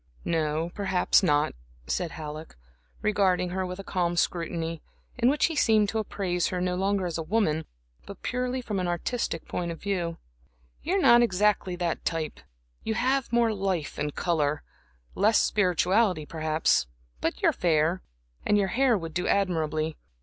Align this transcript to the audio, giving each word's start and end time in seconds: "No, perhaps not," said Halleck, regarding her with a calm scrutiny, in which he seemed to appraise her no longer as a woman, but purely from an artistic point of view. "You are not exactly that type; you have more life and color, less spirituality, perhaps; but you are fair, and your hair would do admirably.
"No, 0.25 0.71
perhaps 0.73 1.21
not," 1.21 1.53
said 1.85 2.09
Halleck, 2.13 2.55
regarding 3.03 3.49
her 3.51 3.67
with 3.67 3.77
a 3.77 3.83
calm 3.83 4.17
scrutiny, 4.17 4.81
in 5.19 5.29
which 5.29 5.45
he 5.45 5.55
seemed 5.55 5.89
to 5.89 5.99
appraise 5.99 6.47
her 6.47 6.59
no 6.59 6.73
longer 6.73 7.05
as 7.05 7.19
a 7.19 7.21
woman, 7.21 7.65
but 8.07 8.23
purely 8.23 8.61
from 8.63 8.79
an 8.79 8.87
artistic 8.87 9.47
point 9.47 9.69
of 9.71 9.79
view. 9.79 10.17
"You 10.81 10.95
are 10.95 11.01
not 11.01 11.21
exactly 11.21 11.75
that 11.75 12.03
type; 12.03 12.39
you 12.83 12.95
have 12.95 13.31
more 13.31 13.53
life 13.53 13.99
and 13.99 14.15
color, 14.15 14.63
less 15.13 15.37
spirituality, 15.37 16.25
perhaps; 16.25 16.87
but 17.19 17.39
you 17.43 17.49
are 17.49 17.53
fair, 17.53 18.01
and 18.43 18.57
your 18.57 18.69
hair 18.69 18.97
would 18.97 19.13
do 19.13 19.27
admirably. 19.27 19.97